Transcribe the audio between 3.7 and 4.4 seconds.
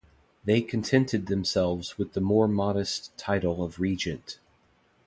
regent.